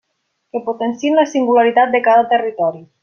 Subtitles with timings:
[0.55, 2.83] Que potenciïn la singularitat de cada territori.